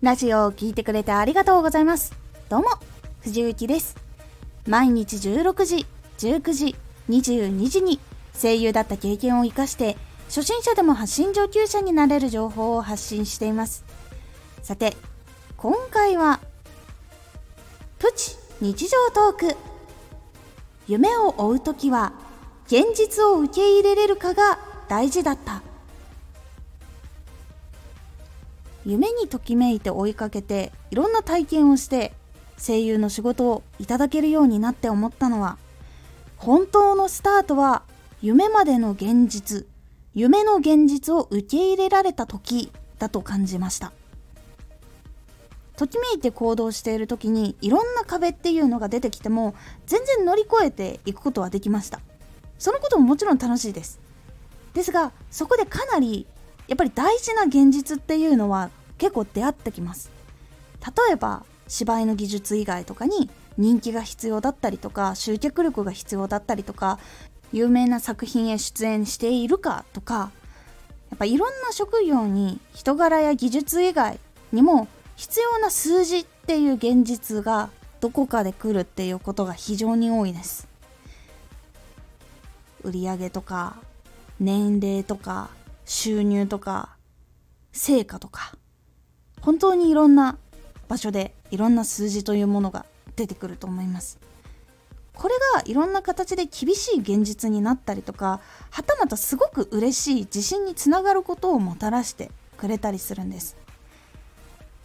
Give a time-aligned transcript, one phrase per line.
[0.00, 2.14] ラジオを聴いてくれてありがとうございます。
[2.48, 2.68] どうも、
[3.20, 3.96] 藤幸です。
[4.64, 5.86] 毎日16時、
[6.18, 6.76] 19時、
[7.08, 7.98] 22時に
[8.40, 9.96] 声優だった経験を活かして、
[10.28, 13.84] 初心者でも発信上級者になれる情報を発信しています。
[14.62, 14.96] さて、
[15.56, 16.38] 今回は、
[17.98, 19.56] プチ日常トーク。
[20.86, 22.12] 夢を追うときは、
[22.66, 25.60] 現実を受け入れれるかが大事だった。
[28.88, 32.14] 夢にときめいて追いかけていろんな体験をして
[32.56, 35.58] 声優の仕事をいただけるようになって思ったのは
[36.38, 37.82] 本当のスタートは
[38.22, 39.66] 夢までの現実
[40.14, 43.92] 夢の現実を受け入れられた時だと感じました。
[45.76, 49.54] ときめいて行動している時にいろんな壁っていうのが出てきても
[49.86, 52.00] 全然乗り越えていくことはできました。
[52.58, 54.00] そのことももちろん楽しいです。
[54.72, 56.26] ですがそこでかなり
[56.68, 60.10] やっぱり大事な現実っていうのは結構出会ってきます。
[60.80, 66.98] 例えば芝居の技術以外とかに人気が必要だったりとか集客力が必要だったりとか
[67.52, 70.30] 有名な作品へ出演しているかとか
[71.10, 74.20] やっぱいろんな職業に人柄や技術以外
[74.52, 80.68] にも必要な数字っていう現実がどこかで来るっていうことが非常に多いです。
[82.84, 83.76] 売上とか
[84.38, 85.50] 年齢とか
[85.84, 86.96] 収入とか
[87.72, 88.57] 成果とか。
[89.40, 90.38] 本当にいろんな
[90.88, 92.86] 場所でいろんな数字というものが
[93.16, 94.18] 出てくると思います。
[95.14, 103.56] これがいろんな形で厳しい現実になったりとかはたまたすごく嬉しい自信につながることをもたらしてくれたりするんです。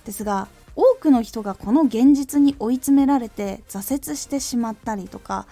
[0.06, 5.46] ですが多くの人がこの現実に追い詰められて挫折してしまったりとか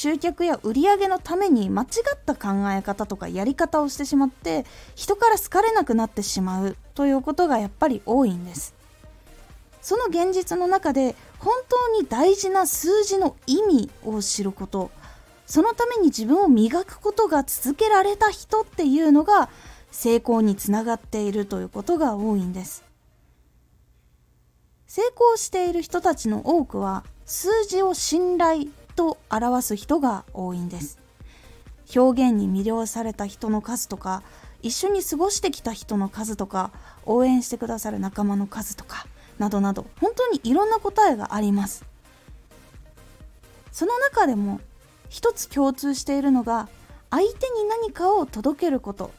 [0.00, 8.76] 集客や売り上げのために間違った考え方とかやり方をしてしまって人から好かれなくなってしまうということがやっぱり多いんです。
[9.82, 14.92] その現実の中で本当に大事な数字の意味を知ること。
[15.46, 19.48] そのために自分を磨くことが続けられた人っていうのが
[19.90, 22.84] 成功につながっているということが多いんです。
[24.86, 30.98] 成功している人たちの多くは数字を信頼と表す人が多いんです。
[31.94, 34.24] 表現に魅了された人の数とか
[34.60, 36.72] 一緒に過ごしてきた人の数とか
[37.06, 39.06] 応援してくださる仲間の数とか
[39.38, 41.84] などなど本当にいろんな答えがあります。
[43.70, 44.60] その中でも
[45.08, 46.68] 一つ共通しているのが
[47.10, 49.12] 相手に何かを届けること。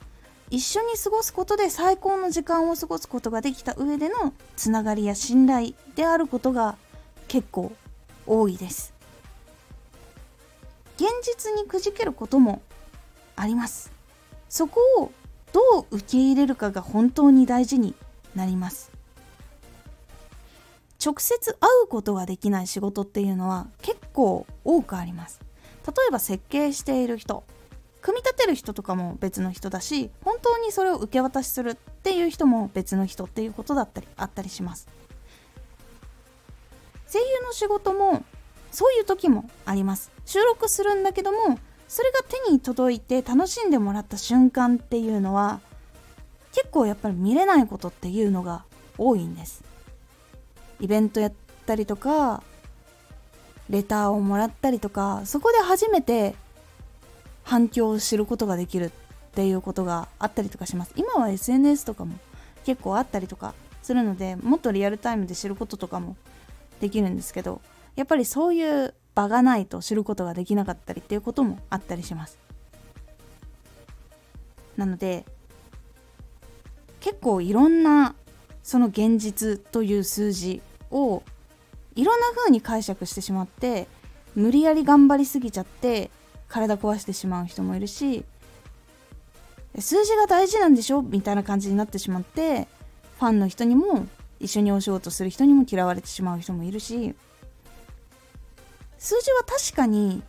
[0.49, 6.75] 一緒に過ごすことで最高の時間を過ごすことができた上でのつながりや信頼であることが
[7.27, 7.71] 結構
[8.25, 8.98] 多いです。
[10.99, 12.61] 現実にくじけることも
[13.37, 13.89] あります。
[14.49, 15.13] そこを
[15.53, 17.95] どう受け入れるかが本当に大事に
[18.35, 18.91] なります。
[21.01, 25.39] 直接会うことができない仕事っていうのは結構多くあります。
[25.87, 27.45] 例えば設計している人
[28.01, 34.89] 組み立てる人とかも別の人だし本当にそれを受け渡しするっていう人も別の人っていうことだったりあったりします。
[37.11, 38.25] 声優の仕事も
[38.71, 40.11] そういう時もあります。
[40.25, 41.57] 収録するんだけども
[41.87, 45.59] それが手に届いて楽しんでもらった瞬間っていうのは
[46.53, 48.63] 結構やっぱり見れないことっていうのが
[48.97, 49.63] 多いんです。
[50.79, 51.33] イベントやっ
[51.65, 52.43] たりとか
[53.69, 56.35] レターをもらったりとかそこで初めて
[57.43, 58.89] 反響を知ることができるっ
[59.31, 60.93] ていうことがあったりとかします。
[60.95, 62.15] 今は SNS とかも
[62.65, 66.15] 結構あったりとかするのでもっとリアルタイムで知ることとかも
[66.79, 67.61] できるんですけど
[67.99, 72.39] やっぱりそういう場がないと知ることができなかったりっていうこともあったりします。
[74.77, 75.25] なので
[77.01, 78.15] 結構いろんな
[78.63, 80.61] その現実という数字
[80.91, 81.23] を
[81.97, 83.89] いろんな風に解釈してしまって
[84.33, 86.09] 無理やり頑張りすぎちゃって
[86.47, 88.23] 体壊してしまう人もいるし
[89.77, 91.01] 数字が大事なんでしょ？
[91.01, 92.69] みたいな感じになってしまって
[93.19, 94.07] ファンの人にも
[94.39, 97.13] 一緒にお仕事する人にも嫌われてしまう人もいるし
[98.99, 100.21] 数字は確かに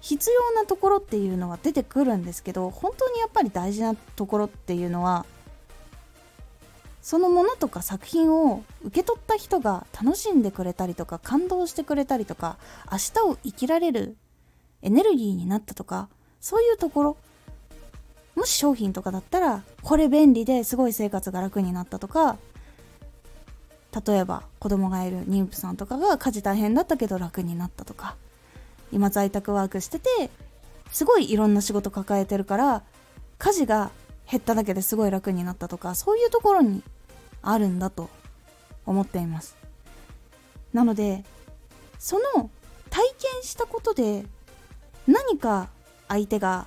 [0.00, 5.26] 必要なところっていうのは出てくるんですけど本当にやっぱり大事なところっていうのは
[7.02, 12.58] そのものとか作品を受け取った人が楽しんでくれたりとか感動してくれたりとか
[12.92, 14.16] 明日を生きられる
[14.82, 16.08] エネルギーになったとか
[16.40, 17.16] そういうところ
[18.36, 22.36] もし商品とかだったらこれ便利ですごい生活が楽になったとか
[24.06, 28.16] 例えば子供がいる妊婦さんとかが家事大変だったけど楽になったとか
[28.92, 30.08] 今在宅ワークしてて
[30.92, 32.82] すごいいろんな仕事抱えてるから
[33.38, 33.90] 家事が
[34.30, 36.82] 減っただけですごい楽になったとかそういうところに
[37.42, 38.10] あるんだと
[38.86, 39.56] 思っています。
[40.72, 41.24] なので
[41.98, 42.50] その
[42.90, 44.24] 体験したことで
[45.06, 45.68] 何か
[46.08, 46.66] 相手が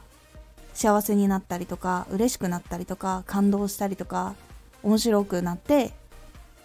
[0.73, 4.35] 幸せになったりとか嬉しくなったりとか感動したりとか
[4.81, 5.93] 面白くなって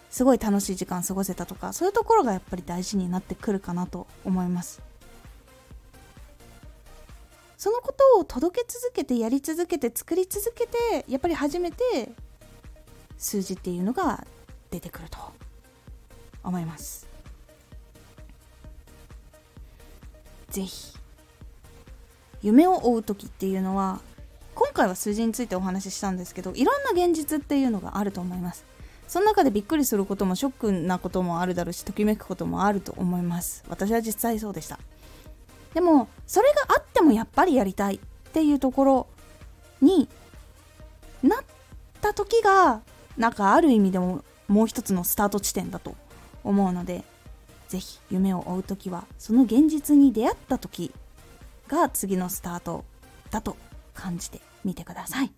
[0.09, 4.81] すごい楽しい時間過ごせたとかそういうところがやっぱり大事になってくるかなと思います。
[7.57, 12.09] そのことを届け続けてやり続けて作り続けてやっぱり初めて
[13.17, 14.25] 数字っていうのが
[14.71, 15.17] 出てくると
[16.41, 17.05] 思います。
[20.49, 20.97] ぜひ
[22.41, 23.99] 夢を追う時っていうのは
[24.55, 28.65] 今回は数字についてお話ししたんですけどいろんな現実っていうのがあると思います。
[29.09, 33.63] その中でびっくりすることもショックなこともあるだろうしときめくこともあると思います。
[33.67, 34.77] 私は実際そうでした。
[35.73, 37.99] でもそれがあってもやっぱりやりたいっ
[38.31, 39.07] ていうところ
[39.81, 40.07] に
[41.23, 41.43] なっ
[42.01, 42.81] た時が
[43.17, 45.95] なんかある意味でももう一つのスタート地点だと
[46.43, 47.03] 思うので
[47.67, 50.91] 是非夢を追う時はその現実に出会った時
[51.67, 52.85] が次のスタート
[53.31, 53.57] だと
[53.95, 55.31] 感じてみてください。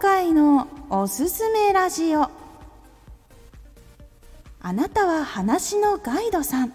[0.00, 2.30] 回のおすすめラジオ。
[4.62, 6.72] あなたは話のガイドさん。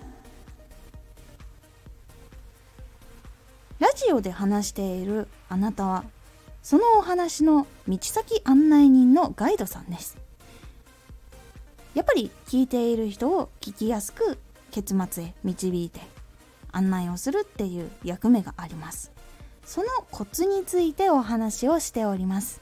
[3.80, 6.06] ラジオで話しているあなたは
[6.62, 10.19] そのお話の道先案内人のガイドさんです。
[11.95, 14.38] やっぱり聞いている人を聞きやすく
[14.69, 16.00] 結末へ導いて
[16.72, 19.12] 案内をするっていう役目があります。
[19.66, 22.62] そのコツについてお話をしております。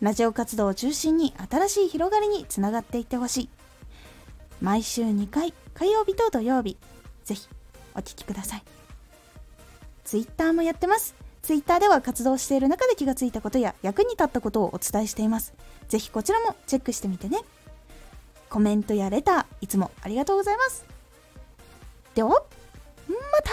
[0.00, 3.48] ラジオ活動を中心に新しい広がりにつながっていってほしい。
[4.60, 6.76] 毎週2回火曜日と土曜日
[7.24, 7.48] ぜひ
[7.94, 8.62] お聴きください。
[10.04, 11.14] Twitter もやってます。
[11.42, 15.52] Twitter では活動している中で気がついたことや役に立ったことをお伝えしています。
[15.88, 17.38] ぜひこちらもチェックしてみてね。
[18.48, 20.84] コメントやレターいつもありがとうございます。
[22.14, 23.50] ではまた